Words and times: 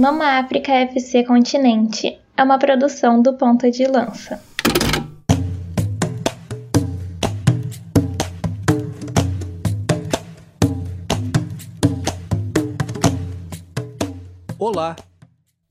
Mama 0.00 0.38
África 0.38 0.72
FC 0.72 1.24
Continente 1.24 2.18
é 2.34 2.42
uma 2.42 2.58
produção 2.58 3.20
do 3.20 3.34
Ponta 3.34 3.70
de 3.70 3.84
Lança. 3.86 4.42
Olá, 14.58 14.96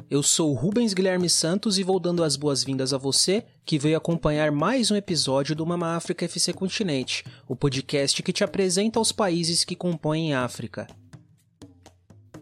eu 0.08 0.22
sou 0.22 0.54
Rubens 0.54 0.94
Guilherme 0.94 1.28
Santos 1.28 1.80
e 1.80 1.84
vou 1.84 2.00
dando 2.00 2.24
as 2.24 2.36
boas-vindas 2.36 2.94
a 2.94 3.00
você 3.00 3.44
que 3.66 3.80
veio 3.80 3.98
acompanhar 3.98 4.52
mais 4.52 4.92
um 4.92 4.96
episódio 4.96 5.56
do 5.56 5.66
Mama 5.66 5.96
África 5.96 6.26
FC 6.26 6.54
Continente, 6.54 7.26
o 7.48 7.56
podcast 7.56 8.22
que 8.22 8.32
te 8.32 8.44
apresenta 8.44 9.00
os 9.00 9.12
países 9.12 9.64
que 9.64 9.76
compõem 9.76 10.36
a 10.36 10.44
África. 10.44 10.86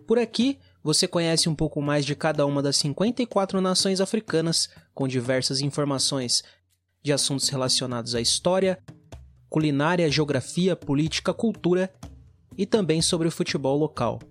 Por 0.06 0.20
aqui, 0.20 0.60
você 0.88 1.06
conhece 1.06 1.50
um 1.50 1.54
pouco 1.54 1.82
mais 1.82 2.06
de 2.06 2.16
cada 2.16 2.46
uma 2.46 2.64
das 2.64 2.78
54 2.78 3.60
nações 3.60 4.00
africanas, 4.00 4.70
com 4.96 5.06
diversas 5.06 5.60
informações 5.60 6.46
de 7.04 7.12
assuntos 7.12 7.50
relacionados 7.50 8.16
à 8.16 8.22
história, 8.22 8.80
culinária, 9.50 10.10
geografia, 10.10 10.78
política, 10.78 11.34
cultura 11.34 11.94
e 12.58 12.66
também 12.66 13.02
sobre 13.02 13.28
o 13.28 13.32
futebol 13.32 13.78
local. 13.78 14.22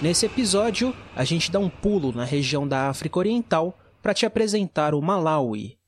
Nesse 0.00 0.24
episódio, 0.24 0.96
a 1.14 1.22
gente 1.22 1.50
dá 1.52 1.58
um 1.58 1.68
pulo 1.68 2.12
na 2.12 2.24
região 2.24 2.66
da 2.66 2.88
África 2.88 3.18
Oriental 3.18 3.78
para 4.02 4.14
te 4.14 4.24
apresentar 4.24 4.94
o 4.94 5.02
Malawi. 5.02 5.78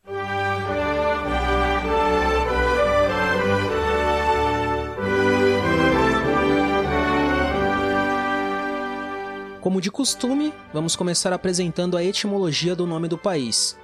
Como 9.61 9.81
de 9.81 9.93
costume, 9.93 10.53
vamos 10.75 10.97
começar 10.97 11.33
apresentando 11.33 11.97
a 11.97 12.03
etimologia 12.03 12.75
do 12.75 12.85
nome 12.85 13.07
do 13.07 13.17
país. 13.17 13.79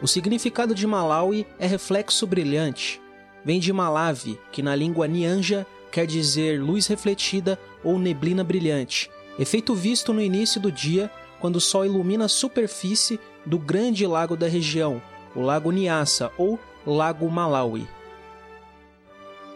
O 0.00 0.06
significado 0.06 0.74
de 0.74 0.86
Malawi 0.86 1.46
é 1.58 1.66
reflexo 1.66 2.26
brilhante. 2.26 2.98
Vem 3.44 3.60
de 3.60 3.72
Malawi, 3.72 4.40
que 4.50 4.62
na 4.62 4.74
língua 4.74 5.06
Nyanja 5.06 5.66
quer 5.92 6.06
dizer 6.06 6.60
luz 6.60 6.86
refletida 6.86 7.58
ou 7.84 7.98
neblina 7.98 8.42
brilhante, 8.42 9.10
efeito 9.38 9.74
visto 9.74 10.12
no 10.12 10.20
início 10.22 10.60
do 10.60 10.72
dia 10.72 11.10
quando 11.40 11.56
o 11.56 11.60
sol 11.60 11.84
ilumina 11.84 12.26
a 12.26 12.28
superfície 12.28 13.18
do 13.44 13.58
grande 13.58 14.06
lago 14.06 14.36
da 14.36 14.46
região, 14.46 15.00
o 15.34 15.40
Lago 15.40 15.70
Nyassa 15.70 16.32
ou 16.36 16.58
Lago 16.86 17.30
Malawi. 17.30 17.88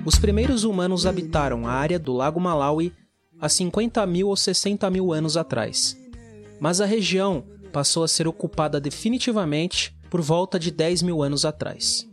Os 0.04 0.18
primeiros 0.18 0.64
humanos 0.64 1.06
habitaram 1.06 1.66
a 1.66 1.72
área 1.72 1.98
do 1.98 2.12
Lago 2.12 2.40
Malawi 2.40 2.92
há 3.40 3.48
50 3.48 4.04
mil 4.06 4.28
ou 4.28 4.36
60 4.36 4.88
mil 4.90 5.12
anos 5.12 5.36
atrás. 5.36 5.96
Mas 6.60 6.80
a 6.80 6.86
região 6.86 7.44
passou 7.72 8.02
a 8.02 8.08
ser 8.08 8.26
ocupada 8.26 8.80
definitivamente 8.80 9.96
por 10.08 10.20
volta 10.20 10.58
de 10.58 10.70
10 10.70 11.02
mil 11.02 11.22
anos 11.22 11.44
atrás. 11.44 12.08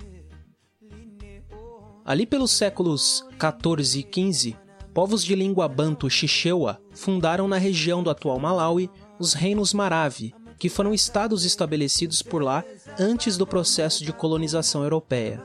Ali 2.05 2.25
pelos 2.25 2.51
séculos 2.51 3.25
14 3.39 3.99
e 3.99 4.03
15, 4.03 4.57
povos 4.93 5.23
de 5.23 5.35
língua 5.35 5.67
banto 5.67 6.09
Xixewa 6.09 6.79
fundaram 6.91 7.47
na 7.47 7.57
região 7.57 8.03
do 8.03 8.09
atual 8.09 8.39
Malawi 8.39 8.89
os 9.19 9.33
reinos 9.33 9.73
Maravi, 9.73 10.33
que 10.59 10.69
foram 10.69 10.93
estados 10.93 11.45
estabelecidos 11.45 12.21
por 12.21 12.43
lá 12.43 12.63
antes 12.99 13.37
do 13.37 13.47
processo 13.47 14.03
de 14.03 14.11
colonização 14.11 14.83
europeia. 14.83 15.41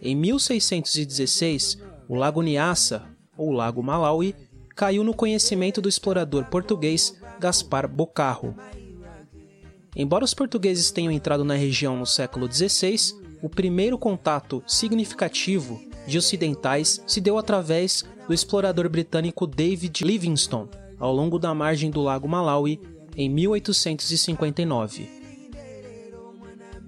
Em 0.00 0.16
1616, 0.16 1.78
o 2.08 2.14
Lago 2.14 2.42
Nyassa, 2.42 3.04
ou 3.36 3.52
Lago 3.52 3.82
Malawi, 3.82 4.34
caiu 4.74 5.04
no 5.04 5.14
conhecimento 5.14 5.82
do 5.82 5.88
explorador 5.88 6.46
português 6.46 7.20
Gaspar 7.38 7.86
Bocarro, 7.86 8.54
Embora 9.94 10.24
os 10.24 10.34
portugueses 10.34 10.90
tenham 10.90 11.12
entrado 11.12 11.44
na 11.44 11.54
região 11.54 11.96
no 11.96 12.06
século 12.06 12.50
XVI, 12.50 13.12
o 13.42 13.48
primeiro 13.48 13.98
contato 13.98 14.62
significativo 14.66 15.80
de 16.06 16.18
ocidentais 16.18 17.02
se 17.06 17.20
deu 17.20 17.38
através 17.38 18.04
do 18.26 18.34
explorador 18.34 18.88
britânico 18.88 19.46
David 19.46 20.04
Livingstone, 20.04 20.68
ao 20.98 21.14
longo 21.14 21.38
da 21.38 21.54
margem 21.54 21.90
do 21.90 22.00
Lago 22.00 22.28
Malawi, 22.28 22.80
em 23.16 23.28
1859. 23.28 25.20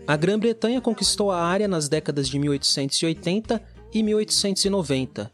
A 0.06 0.16
Grã-Bretanha 0.16 0.80
conquistou 0.80 1.30
a 1.30 1.42
área 1.42 1.68
nas 1.68 1.88
décadas 1.88 2.28
de 2.28 2.38
1880 2.38 3.62
e 3.94 4.02
1890. 4.02 5.30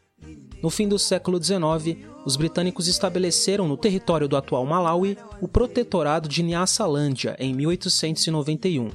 No 0.61 0.69
fim 0.69 0.87
do 0.87 0.99
século 0.99 1.41
XIX, 1.41 1.97
os 2.25 2.35
britânicos 2.35 2.87
estabeleceram 2.87 3.67
no 3.67 3.77
território 3.77 4.27
do 4.27 4.35
atual 4.35 4.65
Malawi 4.65 5.17
o 5.41 5.47
protetorado 5.47 6.27
de 6.27 6.43
Nyasalandia 6.43 7.35
em 7.39 7.53
1891. 7.53 8.89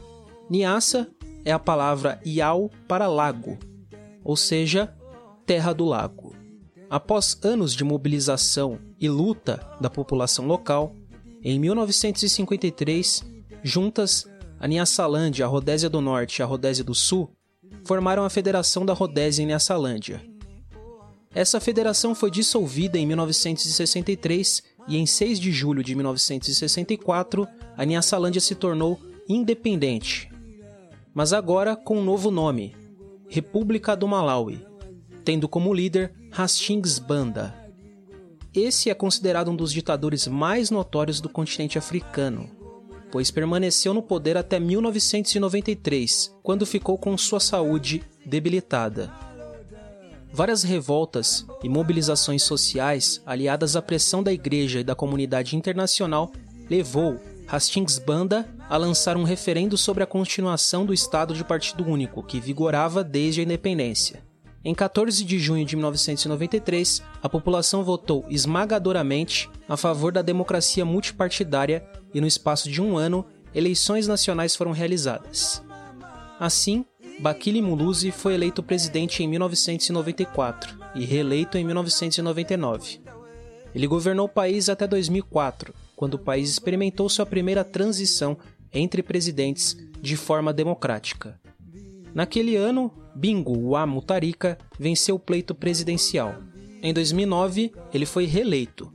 Nyassa 0.50 1.08
é 1.44 1.52
a 1.52 1.58
palavra 1.58 2.20
Iau 2.24 2.70
para 2.88 3.06
lago, 3.06 3.58
ou 4.22 4.36
seja, 4.36 4.94
terra 5.46 5.72
do 5.72 5.84
lago. 5.84 6.34
Após 6.88 7.38
anos 7.42 7.74
de 7.74 7.84
mobilização 7.84 8.78
e 9.00 9.08
luta 9.08 9.60
da 9.80 9.90
população 9.90 10.46
local, 10.46 10.94
em 11.42 11.58
1953, 11.58 13.22
juntas 13.62 14.26
a 14.58 14.66
Nyasalandia, 14.66 15.44
a 15.44 15.48
Rodésia 15.48 15.90
do 15.90 16.00
Norte 16.00 16.38
e 16.38 16.42
a 16.42 16.46
Rodésia 16.46 16.84
do 16.84 16.94
Sul 16.94 17.30
formaram 17.84 18.24
a 18.24 18.30
Federação 18.30 18.86
da 18.86 18.92
Rodésia 18.92 19.42
em 19.42 19.46
Nyasalandia 19.46 20.34
essa 21.34 21.58
federação 21.58 22.14
foi 22.14 22.30
dissolvida 22.30 22.96
em 22.96 23.04
1963 23.06 24.62
e 24.86 24.96
em 24.96 25.04
6 25.04 25.40
de 25.40 25.50
julho 25.50 25.82
de 25.82 25.94
1964 25.94 27.48
a 27.76 27.84
Nyasalandia 27.84 28.40
se 28.40 28.54
tornou 28.54 29.00
independente, 29.28 30.30
mas 31.14 31.32
agora 31.32 31.76
com 31.76 31.98
um 31.98 32.04
novo 32.04 32.30
nome, 32.30 32.74
República 33.28 33.96
do 33.96 34.08
Malawi, 34.08 34.66
tendo 35.24 35.48
como 35.48 35.72
líder 35.72 36.12
Hastings 36.32 36.98
Banda. 36.98 37.54
Esse 38.52 38.90
é 38.90 38.94
considerado 38.94 39.50
um 39.50 39.56
dos 39.56 39.72
ditadores 39.72 40.26
mais 40.26 40.70
notórios 40.70 41.20
do 41.20 41.28
continente 41.28 41.78
africano, 41.78 42.50
pois 43.10 43.30
permaneceu 43.30 43.94
no 43.94 44.02
poder 44.02 44.36
até 44.36 44.58
1993, 44.58 46.34
quando 46.42 46.66
ficou 46.66 46.98
com 46.98 47.16
sua 47.16 47.40
saúde 47.40 48.02
debilitada. 48.26 49.12
Várias 50.32 50.64
revoltas 50.64 51.46
e 51.62 51.68
mobilizações 51.68 52.42
sociais, 52.42 53.22
aliadas 53.24 53.76
à 53.76 53.82
pressão 53.82 54.20
da 54.20 54.32
igreja 54.32 54.80
e 54.80 54.84
da 54.84 54.94
comunidade 54.94 55.56
internacional, 55.56 56.32
levou 56.68 57.20
Hastings 57.46 57.98
Banda 57.98 58.48
a 58.68 58.76
lançar 58.76 59.16
um 59.16 59.22
referendo 59.22 59.76
sobre 59.76 60.02
a 60.02 60.06
continuação 60.06 60.84
do 60.84 60.94
Estado 60.94 61.34
de 61.34 61.44
Partido 61.44 61.86
Único, 61.86 62.22
que 62.22 62.40
vigorava 62.40 63.04
desde 63.04 63.40
a 63.40 63.44
independência. 63.44 64.22
Em 64.64 64.74
14 64.74 65.22
de 65.24 65.38
junho 65.38 65.64
de 65.64 65.76
1993, 65.76 67.02
a 67.22 67.28
população 67.28 67.84
votou 67.84 68.24
esmagadoramente 68.30 69.50
a 69.68 69.76
favor 69.76 70.10
da 70.10 70.22
democracia 70.22 70.84
multipartidária 70.86 71.86
e 72.14 72.20
no 72.20 72.26
espaço 72.26 72.70
de 72.70 72.80
um 72.80 72.96
ano, 72.96 73.26
eleições 73.54 74.06
nacionais 74.06 74.56
foram 74.56 74.72
realizadas. 74.72 75.62
Assim, 76.40 76.84
Bakili 77.20 77.60
Muluzi 77.60 78.10
foi 78.10 78.34
eleito 78.34 78.62
presidente 78.62 79.22
em 79.22 79.28
1994 79.28 80.78
e 80.94 81.04
reeleito 81.04 81.58
em 81.58 81.64
1999. 81.64 83.00
Ele 83.74 83.86
governou 83.86 84.26
o 84.26 84.30
país 84.30 84.68
até 84.68 84.86
2004, 84.86 85.74
quando 86.04 86.14
o 86.14 86.18
país 86.18 86.50
experimentou 86.50 87.08
sua 87.08 87.24
primeira 87.24 87.64
transição 87.64 88.36
entre 88.74 89.02
presidentes 89.02 89.74
de 90.02 90.18
forma 90.18 90.52
democrática. 90.52 91.40
Naquele 92.14 92.56
ano, 92.56 92.92
Bingu 93.14 93.70
wa 93.70 93.86
Mutarika 93.86 94.58
venceu 94.78 95.14
o 95.14 95.18
pleito 95.18 95.54
presidencial. 95.54 96.34
Em 96.82 96.92
2009, 96.92 97.72
ele 97.94 98.04
foi 98.04 98.26
reeleito. 98.26 98.92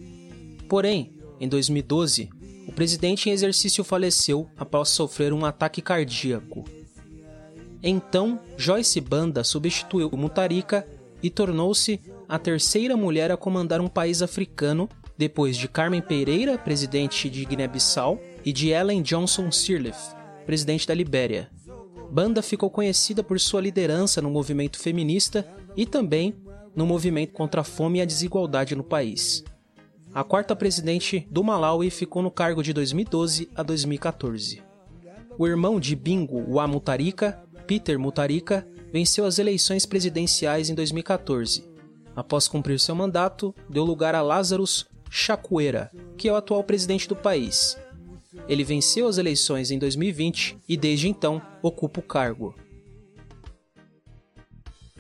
Porém, 0.68 1.18
em 1.40 1.48
2012, 1.48 2.30
o 2.68 2.72
presidente 2.72 3.28
em 3.28 3.34
exercício 3.34 3.84
faleceu 3.84 4.48
após 4.56 4.90
sofrer 4.90 5.34
um 5.34 5.44
ataque 5.44 5.82
cardíaco. 5.82 6.64
Então, 7.82 8.40
Joyce 8.56 9.02
Banda 9.02 9.44
substituiu 9.44 10.12
Mutarika 10.14 10.88
e 11.24 11.32
tornou-se 11.32 12.00
a 12.28 12.38
terceira 12.38 12.96
mulher 12.96 13.32
a 13.32 13.38
comandar 13.38 13.82
um 13.82 13.88
país 13.88 14.22
africano, 14.22 14.88
depois 15.20 15.58
de 15.58 15.68
Carmen 15.68 16.02
Pereira, 16.02 16.58
presidente 16.58 17.30
de 17.30 17.44
Guiné-Bissau, 17.44 18.22
e 18.46 18.54
de 18.54 18.70
Ellen 18.70 19.02
Johnson 19.02 19.52
Sirleaf, 19.52 20.16
presidente 20.46 20.88
da 20.88 20.94
Libéria. 20.94 21.52
Banda 22.10 22.42
ficou 22.42 22.70
conhecida 22.70 23.22
por 23.22 23.38
sua 23.38 23.60
liderança 23.60 24.22
no 24.22 24.32
movimento 24.32 24.80
feminista 24.80 25.46
e 25.76 25.86
também 25.86 26.34
no 26.74 26.86
movimento 26.86 27.34
contra 27.34 27.60
a 27.60 27.66
fome 27.66 28.00
e 28.00 28.02
a 28.02 28.06
desigualdade 28.06 28.78
no 28.78 28.84
país. 28.84 29.44
A 30.14 30.24
quarta 30.24 30.56
presidente 30.56 31.28
do 31.30 31.44
Malawi 31.44 31.90
ficou 31.90 32.24
no 32.24 32.32
cargo 32.32 32.64
de 32.64 32.72
2012 32.72 33.50
a 33.54 33.62
2014. 33.62 34.64
O 35.38 35.46
irmão 35.46 35.82
de 35.82 35.98
Bingu 35.98 36.46
Wa 36.56 36.66
Mutarika, 36.66 37.44
Peter 37.68 38.00
Mutarika, 38.00 38.66
venceu 38.90 39.26
as 39.26 39.38
eleições 39.38 39.86
presidenciais 39.86 40.70
em 40.70 40.74
2014. 40.74 41.70
Após 42.16 42.48
cumprir 42.48 42.80
seu 42.80 42.96
mandato, 42.96 43.54
deu 43.70 43.84
lugar 43.84 44.16
a 44.16 44.22
Lazarus 44.22 44.88
Chacuera, 45.10 45.92
que 46.18 46.28
é 46.28 46.32
o 46.32 46.36
atual 46.36 46.64
presidente 46.64 47.08
do 47.08 47.16
país. 47.16 47.78
Ele 48.48 48.64
venceu 48.64 49.08
as 49.08 49.18
eleições 49.18 49.72
em 49.72 49.80
2020 49.80 50.58
e 50.68 50.78
desde 50.78 51.08
então 51.08 51.42
ocupa 51.62 52.00
o 52.00 52.04
cargo. 52.04 52.56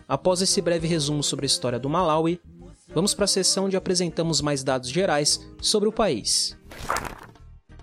Após 0.07 0.41
esse 0.41 0.61
breve 0.61 0.87
resumo 0.87 1.21
sobre 1.21 1.45
a 1.45 1.47
história 1.47 1.79
do 1.79 1.87
Malawi, 1.87 2.41
vamos 2.87 3.13
para 3.13 3.25
a 3.25 3.27
seção 3.27 3.65
onde 3.65 3.77
apresentamos 3.77 4.41
mais 4.41 4.63
dados 4.63 4.89
gerais 4.89 5.47
sobre 5.61 5.87
o 5.87 5.93
país. 5.93 6.57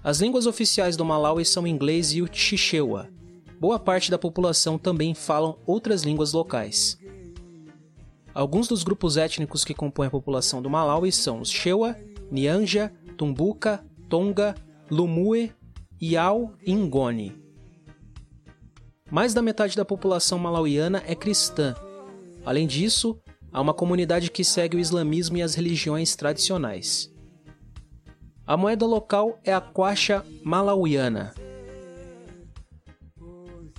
As 0.02 0.20
línguas 0.20 0.46
oficiais 0.46 0.96
do 0.96 1.05
Malawi 1.05 1.44
são 1.44 1.62
o 1.62 1.69
inglês 1.69 2.12
e 2.12 2.23
o 2.23 2.28
Chichewa, 2.31 3.08
boa 3.61 3.78
parte 3.78 4.11
da 4.11 4.19
população 4.19 4.78
também 4.78 5.14
falam 5.14 5.58
outras 5.67 6.02
línguas 6.02 6.32
locais. 6.32 6.99
Alguns 8.34 8.69
dos 8.69 8.82
grupos 8.82 9.17
étnicos 9.17 9.64
que 9.64 9.73
compõem 9.73 10.08
a 10.08 10.11
população 10.11 10.61
do 10.61 10.69
Malawi 10.69 11.11
são 11.11 11.40
os 11.40 11.50
Shewa, 11.50 11.96
Nyanja, 12.31 12.93
Tumbuka, 13.17 13.84
Tonga, 14.08 14.55
Lumue, 14.90 15.52
e 16.00 16.75
Ngoni. 16.75 17.37
Mais 19.11 19.32
da 19.32 19.40
metade 19.40 19.76
da 19.76 19.84
população 19.84 20.38
malauiana 20.38 21.02
é 21.06 21.14
cristã. 21.14 21.75
Além 22.44 22.67
disso, 22.67 23.19
há 23.52 23.61
uma 23.61 23.73
comunidade 23.73 24.31
que 24.31 24.44
segue 24.44 24.76
o 24.76 24.81
islamismo 24.81 25.37
e 25.37 25.43
as 25.43 25.55
religiões 25.55 26.14
tradicionais. 26.14 27.12
A 28.46 28.56
moeda 28.56 28.87
local 28.87 29.38
é 29.43 29.52
a 29.52 29.61
kwacha 29.61 30.25
malauiana, 30.44 31.32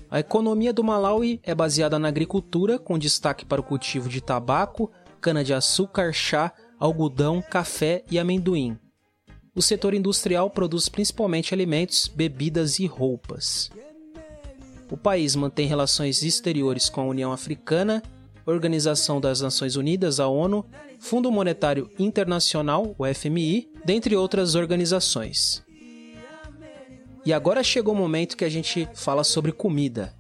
a 0.10 0.22
economia 0.22 0.72
do 0.72 0.86
Malawi 0.86 1.42
é 1.44 1.54
baseada 1.54 2.00
na 2.00 2.08
agricultura, 2.08 2.80
com 2.80 2.98
destaque 2.98 3.46
para 3.46 3.60
o 3.60 3.64
cultivo 3.64 4.08
de 4.08 4.22
tabaco, 4.22 4.90
cana-de-açúcar, 5.20 6.14
chá, 6.14 6.54
algodão, 6.80 7.42
café 7.42 8.04
e 8.10 8.20
amendoim. 8.20 8.78
O 9.56 9.62
setor 9.62 9.94
industrial 9.94 10.50
produz 10.50 10.88
principalmente 10.88 11.54
alimentos, 11.54 12.08
bebidas 12.08 12.80
e 12.80 12.86
roupas. 12.86 13.72
O 14.90 14.96
país 14.96 15.36
mantém 15.36 15.68
relações 15.68 16.24
exteriores 16.24 16.90
com 16.90 17.02
a 17.02 17.06
União 17.06 17.32
Africana, 17.32 18.02
Organização 18.46 19.20
das 19.20 19.42
Nações 19.42 19.76
Unidas, 19.76 20.20
a 20.20 20.28
ONU, 20.28 20.66
Fundo 21.00 21.32
Monetário 21.32 21.90
Internacional, 22.00 22.96
o 22.98 23.06
FMI, 23.06 23.70
dentre 23.84 24.16
outras 24.16 24.56
organizações. 24.56 25.64
E 27.26 27.34
agora 27.34 27.62
chegou 27.62 27.94
o 27.94 27.98
momento 27.98 28.38
que 28.38 28.46
a 28.46 28.50
gente 28.50 28.88
fala 28.94 29.24
sobre 29.24 29.52
comida. 29.52 30.14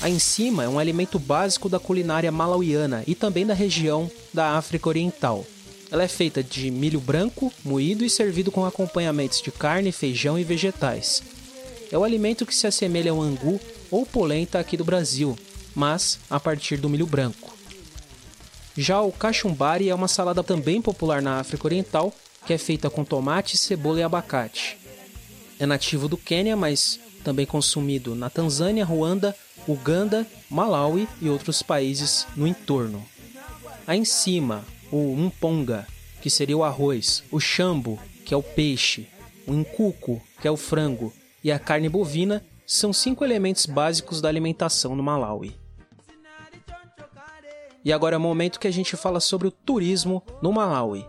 A 0.00 0.08
enzima 0.08 0.62
é 0.62 0.68
um 0.68 0.78
alimento 0.78 1.18
básico 1.18 1.68
da 1.68 1.80
culinária 1.80 2.30
malauiana 2.30 3.02
e 3.06 3.14
também 3.14 3.44
da 3.44 3.54
região 3.54 4.10
da 4.32 4.56
África 4.56 4.88
Oriental. 4.88 5.44
Ela 5.90 6.04
é 6.04 6.08
feita 6.08 6.42
de 6.42 6.70
milho 6.70 7.00
branco, 7.00 7.52
moído 7.64 8.04
e 8.04 8.10
servido 8.10 8.52
com 8.52 8.64
acompanhamentos 8.64 9.42
de 9.42 9.50
carne, 9.50 9.90
feijão 9.90 10.38
e 10.38 10.44
vegetais. 10.44 11.22
É 11.90 11.98
o 11.98 12.04
alimento 12.04 12.46
que 12.46 12.54
se 12.54 12.66
assemelha 12.66 13.10
ao 13.10 13.20
angu 13.20 13.58
ou 13.90 14.06
polenta 14.06 14.58
aqui 14.58 14.76
do 14.76 14.84
Brasil, 14.84 15.36
mas 15.74 16.20
a 16.30 16.38
partir 16.38 16.76
do 16.76 16.88
milho 16.88 17.06
branco. 17.06 17.56
Já 18.76 19.00
o 19.00 19.10
cachumbari 19.10 19.88
é 19.88 19.94
uma 19.94 20.06
salada 20.06 20.44
também 20.44 20.80
popular 20.80 21.20
na 21.20 21.40
África 21.40 21.66
Oriental 21.66 22.14
que 22.48 22.54
é 22.54 22.58
feita 22.58 22.88
com 22.88 23.04
tomate, 23.04 23.58
cebola 23.58 24.00
e 24.00 24.02
abacate. 24.02 24.78
É 25.58 25.66
nativo 25.66 26.08
do 26.08 26.16
Quênia, 26.16 26.56
mas 26.56 26.98
também 27.28 27.44
consumido 27.44 28.14
na 28.14 28.30
Tanzânia, 28.30 28.86
Ruanda, 28.86 29.36
Uganda, 29.68 30.26
Malawi 30.48 31.06
e 31.20 31.28
outros 31.28 31.62
países 31.62 32.26
no 32.34 32.46
entorno. 32.46 33.04
A 33.86 33.94
enzima, 33.94 34.64
o 34.90 35.12
umponga, 35.12 35.86
que 36.22 36.30
seria 36.30 36.56
o 36.56 36.64
arroz, 36.64 37.22
o 37.30 37.38
chambo, 37.38 37.98
que 38.24 38.32
é 38.32 38.36
o 38.36 38.42
peixe, 38.42 39.08
o 39.46 39.52
incuco, 39.52 40.22
que 40.40 40.48
é 40.48 40.50
o 40.50 40.56
frango, 40.56 41.12
e 41.44 41.52
a 41.52 41.58
carne 41.58 41.90
bovina 41.90 42.42
são 42.66 42.94
cinco 42.94 43.22
elementos 43.22 43.66
básicos 43.66 44.22
da 44.22 44.28
alimentação 44.30 44.96
no 44.96 45.02
Malawi. 45.02 45.54
E 47.84 47.92
agora 47.92 48.16
é 48.16 48.18
o 48.18 48.22
momento 48.22 48.58
que 48.58 48.68
a 48.68 48.72
gente 48.72 48.96
fala 48.96 49.20
sobre 49.20 49.46
o 49.46 49.50
turismo 49.52 50.22
no 50.40 50.50
Malawi. 50.50 51.06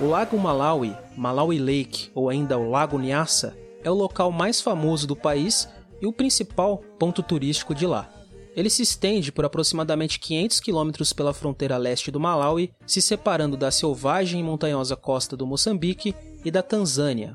O 0.00 0.06
Lago 0.06 0.38
Malawi, 0.38 0.96
Malawi 1.14 1.58
Lake 1.58 2.10
ou 2.14 2.30
ainda 2.30 2.56
o 2.56 2.70
Lago 2.70 2.98
Nyassa, 2.98 3.54
é 3.84 3.90
o 3.90 3.94
local 3.94 4.32
mais 4.32 4.58
famoso 4.58 5.06
do 5.06 5.14
país 5.14 5.68
e 6.00 6.06
o 6.06 6.12
principal 6.12 6.78
ponto 6.98 7.22
turístico 7.22 7.74
de 7.74 7.86
lá. 7.86 8.10
Ele 8.56 8.70
se 8.70 8.80
estende 8.80 9.30
por 9.30 9.44
aproximadamente 9.44 10.18
500 10.18 10.58
quilômetros 10.60 11.12
pela 11.12 11.34
fronteira 11.34 11.76
leste 11.76 12.10
do 12.10 12.18
Malawi, 12.18 12.72
se 12.86 13.02
separando 13.02 13.58
da 13.58 13.70
selvagem 13.70 14.40
e 14.40 14.42
montanhosa 14.42 14.96
costa 14.96 15.36
do 15.36 15.46
Moçambique 15.46 16.14
e 16.42 16.50
da 16.50 16.62
Tanzânia. 16.62 17.34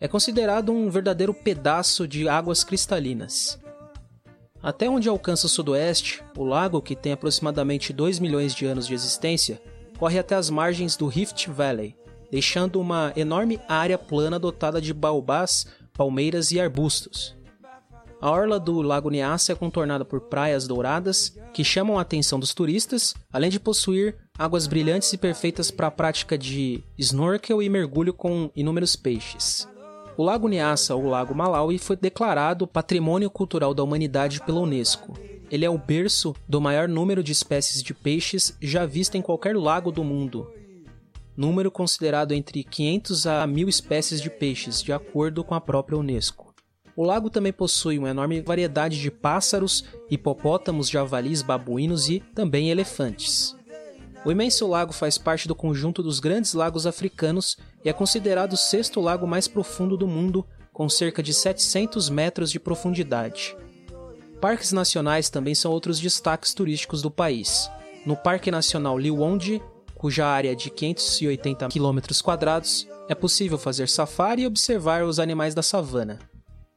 É 0.00 0.08
considerado 0.08 0.72
um 0.72 0.90
verdadeiro 0.90 1.32
pedaço 1.32 2.08
de 2.08 2.28
águas 2.28 2.64
cristalinas. 2.64 3.56
Até 4.60 4.90
onde 4.90 5.08
alcança 5.08 5.46
o 5.46 5.48
sudoeste, 5.48 6.24
o 6.36 6.42
lago, 6.42 6.82
que 6.82 6.96
tem 6.96 7.12
aproximadamente 7.12 7.92
2 7.92 8.18
milhões 8.18 8.52
de 8.52 8.66
anos 8.66 8.88
de 8.88 8.94
existência, 8.94 9.62
corre 9.98 10.18
até 10.18 10.36
as 10.36 10.48
margens 10.48 10.96
do 10.96 11.06
Rift 11.06 11.50
Valley, 11.50 11.96
deixando 12.30 12.80
uma 12.80 13.12
enorme 13.16 13.60
área 13.68 13.98
plana 13.98 14.38
dotada 14.38 14.80
de 14.80 14.94
baobás, 14.94 15.66
palmeiras 15.92 16.52
e 16.52 16.60
arbustos. 16.60 17.36
A 18.20 18.30
orla 18.30 18.58
do 18.58 18.80
Lago 18.82 19.10
Nyassa 19.10 19.52
é 19.52 19.54
contornada 19.54 20.04
por 20.04 20.22
praias 20.22 20.66
douradas 20.66 21.36
que 21.52 21.62
chamam 21.62 21.98
a 21.98 22.02
atenção 22.02 22.38
dos 22.38 22.52
turistas, 22.52 23.14
além 23.32 23.50
de 23.50 23.60
possuir 23.60 24.16
águas 24.36 24.66
brilhantes 24.66 25.12
e 25.12 25.18
perfeitas 25.18 25.70
para 25.70 25.86
a 25.86 25.90
prática 25.90 26.36
de 26.36 26.82
snorkel 26.96 27.62
e 27.62 27.68
mergulho 27.68 28.12
com 28.12 28.50
inúmeros 28.56 28.96
peixes. 28.96 29.68
O 30.16 30.24
Lago 30.24 30.48
Nyassa, 30.48 30.96
ou 30.96 31.06
Lago 31.06 31.32
Malawi, 31.32 31.78
foi 31.78 31.94
declarado 31.94 32.66
Patrimônio 32.66 33.30
Cultural 33.30 33.72
da 33.72 33.84
Humanidade 33.84 34.40
pela 34.40 34.60
Unesco 34.60 35.16
ele 35.50 35.64
é 35.64 35.70
o 35.70 35.78
berço 35.78 36.34
do 36.48 36.60
maior 36.60 36.88
número 36.88 37.22
de 37.22 37.32
espécies 37.32 37.82
de 37.82 37.94
peixes 37.94 38.56
já 38.60 38.84
vista 38.84 39.16
em 39.16 39.22
qualquer 39.22 39.56
lago 39.56 39.90
do 39.90 40.04
mundo. 40.04 40.50
Número 41.36 41.70
considerado 41.70 42.32
entre 42.32 42.64
500 42.64 43.26
a 43.26 43.46
1000 43.46 43.68
espécies 43.68 44.20
de 44.20 44.28
peixes, 44.28 44.82
de 44.82 44.92
acordo 44.92 45.44
com 45.44 45.54
a 45.54 45.60
própria 45.60 45.96
Unesco. 45.96 46.54
O 46.96 47.04
lago 47.04 47.30
também 47.30 47.52
possui 47.52 47.96
uma 47.96 48.10
enorme 48.10 48.40
variedade 48.40 49.00
de 49.00 49.08
pássaros, 49.08 49.84
hipopótamos, 50.10 50.90
javalis, 50.90 51.42
babuínos 51.42 52.08
e 52.08 52.18
também 52.34 52.70
elefantes. 52.70 53.56
O 54.24 54.32
imenso 54.32 54.66
lago 54.66 54.92
faz 54.92 55.16
parte 55.16 55.46
do 55.46 55.54
conjunto 55.54 56.02
dos 56.02 56.18
grandes 56.18 56.54
lagos 56.54 56.88
africanos 56.88 57.56
e 57.84 57.88
é 57.88 57.92
considerado 57.92 58.54
o 58.54 58.56
sexto 58.56 59.00
lago 59.00 59.28
mais 59.28 59.46
profundo 59.46 59.96
do 59.96 60.08
mundo, 60.08 60.44
com 60.72 60.88
cerca 60.88 61.22
de 61.22 61.32
700 61.32 62.10
metros 62.10 62.50
de 62.50 62.58
profundidade. 62.58 63.56
Parques 64.40 64.70
nacionais 64.70 65.28
também 65.28 65.54
são 65.54 65.72
outros 65.72 65.98
destaques 65.98 66.54
turísticos 66.54 67.02
do 67.02 67.10
país. 67.10 67.68
No 68.06 68.16
Parque 68.16 68.52
Nacional 68.52 68.96
Liwonde, 68.96 69.60
cuja 69.96 70.26
área 70.26 70.52
é 70.52 70.54
de 70.54 70.70
580 70.70 71.68
km, 71.68 71.98
é 73.08 73.14
possível 73.16 73.58
fazer 73.58 73.88
safari 73.88 74.42
e 74.42 74.46
observar 74.46 75.02
os 75.02 75.18
animais 75.18 75.54
da 75.54 75.62
savana. 75.62 76.20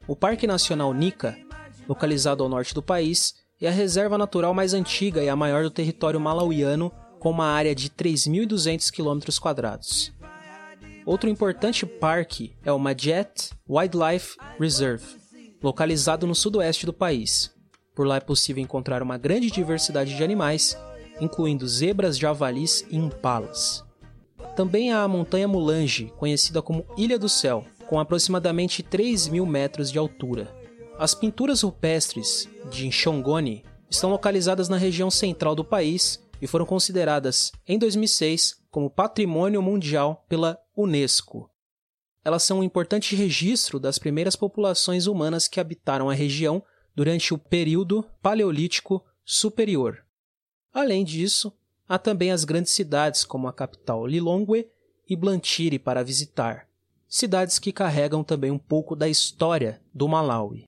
O 0.07 0.15
Parque 0.15 0.47
Nacional 0.47 0.91
Nika, 0.91 1.37
localizado 1.87 2.41
ao 2.43 2.49
norte 2.49 2.73
do 2.73 2.81
país, 2.81 3.35
é 3.61 3.67
a 3.67 3.71
reserva 3.71 4.17
natural 4.17 4.55
mais 4.55 4.73
antiga 4.73 5.21
e 5.21 5.29
a 5.29 5.35
maior 5.35 5.63
do 5.63 5.69
território 5.69 6.19
malauiano, 6.19 6.91
com 7.19 7.29
uma 7.29 7.45
área 7.45 7.75
de 7.75 7.91
3.200 7.91 8.89
km. 8.89 9.29
Outro 11.05 11.29
importante 11.29 11.85
parque 11.85 12.55
é 12.63 12.71
o 12.71 12.79
Majet 12.79 13.51
Wildlife 13.69 14.35
Reserve, 14.59 15.20
localizado 15.61 16.25
no 16.25 16.33
sudoeste 16.33 16.85
do 16.85 16.93
país. 16.93 17.53
Por 17.93 18.07
lá 18.07 18.15
é 18.15 18.19
possível 18.21 18.63
encontrar 18.63 19.03
uma 19.03 19.17
grande 19.17 19.51
diversidade 19.51 20.15
de 20.15 20.23
animais, 20.23 20.77
incluindo 21.19 21.67
zebras, 21.67 22.17
javalis 22.17 22.85
e 22.89 22.97
impalas. 22.97 23.83
Também 24.55 24.91
há 24.91 25.03
a 25.03 25.07
Montanha 25.07 25.47
Mulange, 25.47 26.11
conhecida 26.17 26.61
como 26.61 26.85
Ilha 26.97 27.19
do 27.19 27.29
Céu, 27.29 27.65
com 27.87 27.99
aproximadamente 27.99 28.81
3 28.81 29.27
mil 29.27 29.45
metros 29.45 29.91
de 29.91 29.99
altura. 29.99 30.53
As 30.97 31.13
pinturas 31.13 31.61
rupestres 31.61 32.47
de 32.69 32.87
Nshongoni 32.87 33.63
estão 33.89 34.09
localizadas 34.09 34.69
na 34.69 34.77
região 34.77 35.11
central 35.11 35.55
do 35.55 35.63
país 35.63 36.19
e 36.41 36.47
foram 36.47 36.65
consideradas, 36.65 37.51
em 37.67 37.77
2006, 37.77 38.61
como 38.71 38.89
Patrimônio 38.89 39.61
Mundial 39.61 40.25
pela 40.29 40.57
Unesco. 40.75 41.50
Elas 42.23 42.43
são 42.43 42.59
um 42.59 42.63
importante 42.63 43.15
registro 43.15 43.79
das 43.79 43.97
primeiras 43.97 44.35
populações 44.35 45.07
humanas 45.07 45.47
que 45.47 45.59
habitaram 45.59 46.07
a 46.07 46.13
região 46.13 46.63
durante 46.95 47.33
o 47.33 47.37
período 47.37 48.05
Paleolítico 48.21 49.03
Superior. 49.25 50.03
Além 50.71 51.03
disso, 51.03 51.51
há 51.89 51.97
também 51.97 52.31
as 52.31 52.43
grandes 52.43 52.73
cidades 52.73 53.25
como 53.25 53.47
a 53.47 53.53
capital 53.53 54.05
Lilongwe 54.05 54.69
e 55.09 55.15
Blantyre 55.15 55.79
para 55.79 56.03
visitar, 56.03 56.67
cidades 57.07 57.57
que 57.57 57.71
carregam 57.71 58.23
também 58.23 58.51
um 58.51 58.59
pouco 58.59 58.95
da 58.95 59.09
história 59.09 59.81
do 59.91 60.07
Malawi. 60.07 60.65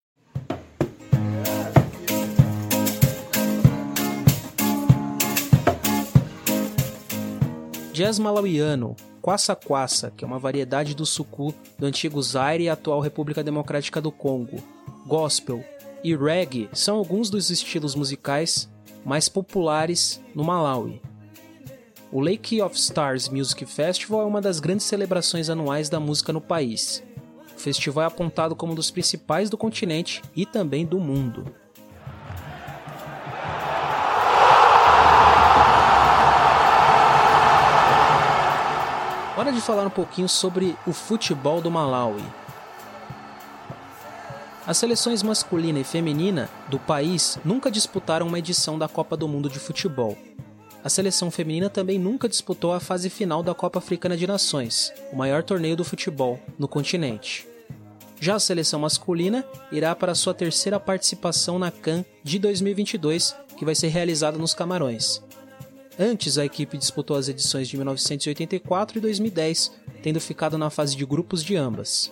Jazz 7.94 8.18
malauiano, 8.18 8.96
Kwassa, 9.24 10.12
que 10.12 10.26
é 10.26 10.28
uma 10.28 10.38
variedade 10.38 10.94
do 10.94 11.06
suku 11.06 11.54
do 11.80 11.86
antigo 11.86 12.22
Zaire 12.22 12.66
e 12.66 12.70
atual 12.70 13.00
República 13.00 13.42
Democrática 13.42 14.02
do 14.02 14.12
Congo, 14.12 14.62
gospel 15.08 15.64
e 16.04 16.14
reggae 16.14 16.70
são 16.74 16.98
alguns 16.98 17.30
dos 17.30 17.50
estilos 17.50 17.96
musicais 17.96 18.70
mais 19.06 19.30
populares 19.30 20.22
no 20.36 20.44
Malawi. 20.44 21.02
O 22.12 22.20
Lake 22.20 22.62
of 22.62 22.78
Stars 22.78 23.30
Music 23.30 23.66
Festival 23.66 24.22
é 24.22 24.26
uma 24.26 24.42
das 24.42 24.60
grandes 24.60 24.86
celebrações 24.86 25.50
anuais 25.50 25.88
da 25.88 26.02
música 26.02 26.34
no 26.34 26.42
país. 26.42 27.02
O 27.56 27.60
festival 27.60 28.04
é 28.04 28.08
apontado 28.08 28.58
como 28.58 28.74
um 28.74 28.76
dos 28.76 28.92
principais 28.92 29.50
do 29.50 29.58
continente 29.58 30.22
e 30.36 30.46
também 30.46 30.86
do 30.86 31.00
mundo. 31.00 31.63
Hora 39.44 39.52
de 39.52 39.60
falar 39.60 39.86
um 39.86 39.90
pouquinho 39.90 40.30
sobre 40.30 40.74
o 40.88 40.94
futebol 40.94 41.60
do 41.60 41.70
Malawi. 41.70 42.24
As 44.66 44.78
seleções 44.78 45.22
masculina 45.22 45.80
e 45.80 45.84
feminina 45.84 46.50
do 46.70 46.80
país 46.80 47.38
nunca 47.44 47.70
disputaram 47.70 48.26
uma 48.26 48.40
edição 48.40 48.80
da 48.80 48.88
Copa 48.88 49.18
do 49.18 49.28
Mundo 49.28 49.50
de 49.50 49.60
Futebol. 49.60 50.18
A 50.82 50.88
seleção 50.88 51.30
feminina 51.30 51.70
também 51.70 52.00
nunca 52.00 52.30
disputou 52.30 52.72
a 52.72 52.80
fase 52.80 53.10
final 53.10 53.44
da 53.44 53.54
Copa 53.54 53.80
Africana 53.80 54.16
de 54.16 54.26
Nações, 54.26 54.94
o 55.12 55.18
maior 55.18 55.44
torneio 55.44 55.76
do 55.76 55.84
futebol 55.84 56.40
no 56.58 56.66
continente. 56.66 57.46
Já 58.22 58.36
a 58.36 58.40
seleção 58.40 58.80
masculina 58.80 59.44
irá 59.74 59.94
para 59.94 60.16
sua 60.16 60.34
terceira 60.34 60.80
participação 60.80 61.60
na 61.60 61.70
CAN 61.70 62.06
de 62.24 62.40
2022, 62.40 63.36
que 63.58 63.66
vai 63.66 63.76
ser 63.76 63.90
realizada 63.90 64.38
nos 64.38 64.54
Camarões. 64.54 65.22
Antes, 65.98 66.38
a 66.38 66.46
equipe 66.46 66.78
disputou 66.78 67.16
as 67.16 67.28
edições 67.28 67.68
de 67.68 67.78
1984 67.78 68.98
e 68.98 69.02
2010, 69.02 69.72
tendo 70.02 70.20
ficado 70.20 70.58
na 70.58 70.70
fase 70.70 70.96
de 70.96 71.06
grupos 71.06 71.44
de 71.44 71.56
ambas. 71.56 72.12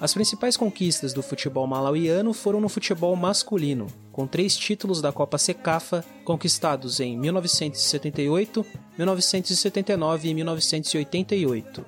As 0.00 0.14
principais 0.14 0.56
conquistas 0.56 1.12
do 1.12 1.22
futebol 1.22 1.66
malauiano 1.66 2.32
foram 2.32 2.60
no 2.60 2.70
futebol 2.70 3.14
masculino, 3.14 3.86
com 4.10 4.26
três 4.26 4.56
títulos 4.56 5.02
da 5.02 5.12
Copa 5.12 5.36
Secafa 5.36 6.02
conquistados 6.24 7.00
em 7.00 7.18
1978, 7.18 8.64
1979 8.96 10.28
e 10.28 10.34
1988. 10.34 11.84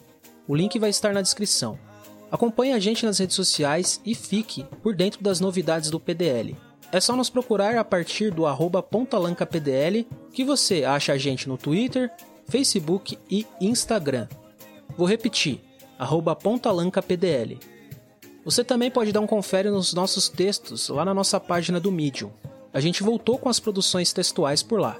O 0.48 0.56
link 0.56 0.78
vai 0.78 0.90
estar 0.90 1.12
na 1.12 1.22
descrição. 1.22 1.78
Acompanhe 2.32 2.72
a 2.72 2.78
gente 2.78 3.04
nas 3.04 3.18
redes 3.18 3.36
sociais 3.36 4.00
e 4.04 4.14
fique 4.14 4.64
por 4.82 4.94
dentro 4.94 5.22
das 5.22 5.40
novidades 5.40 5.90
do 5.90 6.00
PDL. 6.00 6.56
É 6.90 6.98
só 7.00 7.14
nos 7.14 7.30
procurar 7.30 7.76
a 7.76 7.84
partir 7.84 8.32
do 8.32 8.46
arroba 8.46 8.82
pontalancapdl 8.82 10.06
que 10.32 10.42
você 10.42 10.84
acha 10.84 11.12
a 11.12 11.18
gente 11.18 11.48
no 11.48 11.56
Twitter, 11.56 12.10
Facebook 12.50 13.18
e 13.30 13.46
Instagram. 13.60 14.26
Vou 14.96 15.06
repetir, 15.06 15.60
arroba 15.98 16.34
pontalancapdl. 16.34 17.54
Você 18.44 18.64
também 18.64 18.90
pode 18.90 19.12
dar 19.12 19.20
um 19.20 19.26
confere 19.26 19.70
nos 19.70 19.94
nossos 19.94 20.28
textos 20.28 20.88
lá 20.88 21.04
na 21.04 21.14
nossa 21.14 21.38
página 21.38 21.78
do 21.78 21.92
Medium. 21.92 22.30
A 22.72 22.80
gente 22.80 23.02
voltou 23.02 23.38
com 23.38 23.48
as 23.48 23.60
produções 23.60 24.12
textuais 24.12 24.62
por 24.62 24.80
lá. 24.80 24.98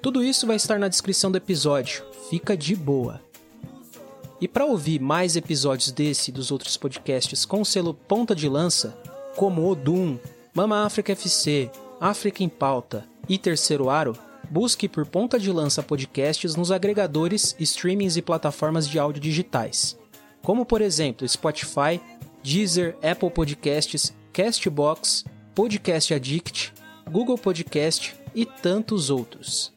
Tudo 0.00 0.24
isso 0.24 0.46
vai 0.46 0.56
estar 0.56 0.78
na 0.78 0.88
descrição 0.88 1.30
do 1.30 1.36
episódio. 1.36 2.04
Fica 2.30 2.56
de 2.56 2.74
boa. 2.74 3.20
E 4.40 4.48
para 4.48 4.64
ouvir 4.64 5.00
mais 5.00 5.36
episódios 5.36 5.92
desse 5.92 6.30
e 6.30 6.32
dos 6.32 6.50
outros 6.50 6.76
podcasts 6.76 7.44
com 7.44 7.60
o 7.60 7.64
selo 7.64 7.92
Ponta 7.92 8.34
de 8.34 8.48
Lança, 8.48 8.96
como 9.36 9.68
Odum, 9.68 10.18
Mama 10.54 10.86
África 10.86 11.12
FC, 11.12 11.70
África 12.00 12.42
em 12.42 12.48
Pauta 12.48 13.06
e 13.28 13.36
Terceiro 13.36 13.90
Aro, 13.90 14.16
busque 14.50 14.88
por 14.88 15.06
Ponta 15.06 15.38
de 15.38 15.52
Lança 15.52 15.82
Podcasts 15.82 16.56
nos 16.56 16.72
agregadores, 16.72 17.54
streamings 17.60 18.16
e 18.16 18.22
plataformas 18.22 18.88
de 18.88 18.98
áudio 18.98 19.22
digitais, 19.22 19.96
como 20.42 20.66
por 20.66 20.82
exemplo 20.82 21.26
Spotify, 21.28 22.00
Deezer, 22.42 22.96
Apple 23.02 23.30
Podcasts, 23.30 24.12
Castbox, 24.32 25.24
Podcast 25.54 26.12
Addict, 26.12 26.72
Google 27.08 27.38
Podcast 27.38 28.16
e 28.34 28.44
tantos 28.44 29.08
outros. 29.08 29.72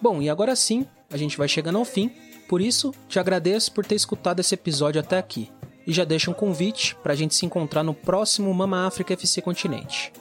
Bom, 0.00 0.22
e 0.22 0.30
agora 0.30 0.54
sim, 0.54 0.86
a 1.10 1.16
gente 1.16 1.36
vai 1.36 1.48
chegando 1.48 1.78
ao 1.78 1.84
fim, 1.84 2.12
por 2.48 2.60
isso 2.60 2.94
te 3.08 3.18
agradeço 3.18 3.72
por 3.72 3.84
ter 3.84 3.96
escutado 3.96 4.40
esse 4.40 4.54
episódio 4.54 5.00
até 5.00 5.18
aqui. 5.18 5.50
E 5.84 5.92
já 5.92 6.04
deixo 6.04 6.30
um 6.30 6.34
convite 6.34 6.94
para 7.02 7.12
a 7.12 7.16
gente 7.16 7.34
se 7.34 7.44
encontrar 7.44 7.82
no 7.82 7.92
próximo 7.92 8.54
Mama 8.54 8.86
África 8.86 9.14
FC 9.14 9.42
Continente. 9.42 10.12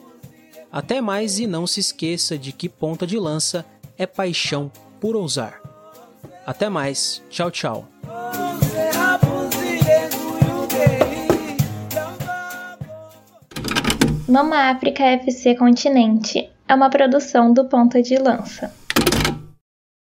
Até 0.71 1.01
mais 1.01 1.37
e 1.37 1.45
não 1.45 1.67
se 1.67 1.81
esqueça 1.81 2.37
de 2.37 2.53
que 2.53 2.69
ponta 2.69 3.05
de 3.05 3.19
lança 3.19 3.65
é 3.97 4.05
paixão 4.05 4.71
por 5.01 5.17
ousar. 5.17 5.59
Até 6.45 6.69
mais, 6.69 7.21
tchau, 7.29 7.51
tchau. 7.51 7.87
Mama 14.27 14.71
África 14.71 15.03
FC 15.03 15.55
Continente 15.55 16.49
é 16.65 16.73
uma 16.73 16.89
produção 16.89 17.51
do 17.51 17.65
Ponta 17.65 18.01
de 18.01 18.15
Lança. 18.15 18.73